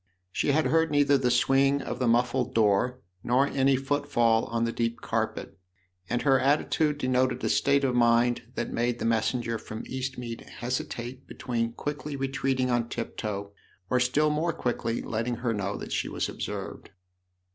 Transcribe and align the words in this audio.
She 0.31 0.47
had 0.51 0.65
heard 0.65 0.89
neither 0.89 1.15
the 1.15 1.29
swing 1.29 1.79
of 1.79 1.99
the 1.99 2.07
muffled 2.07 2.55
door 2.55 3.01
nor 3.23 3.45
any 3.45 3.75
footfall 3.75 4.45
on 4.45 4.63
the 4.63 4.71
deep 4.71 4.99
carpet, 4.99 5.59
and 6.09 6.23
her 6.23 6.39
attitude 6.39 6.97
denoted 6.97 7.43
a 7.43 7.49
state 7.49 7.83
of 7.83 7.93
mind 7.93 8.41
that 8.55 8.73
made 8.73 8.97
the 8.97 9.05
messenger 9.05 9.59
from 9.59 9.83
Eastmead 9.83 10.41
hesitate 10.49 11.27
between 11.27 11.73
quickly 11.73 12.15
retreating 12.15 12.71
on 12.71 12.89
tiptoe 12.89 13.51
or 13.91 13.99
still 13.99 14.31
more 14.31 14.53
quickly 14.53 15.03
letting 15.03 15.35
her 15.35 15.53
know 15.53 15.77
that 15.77 15.91
she 15.91 16.09
was 16.09 16.27
observed. 16.27 16.89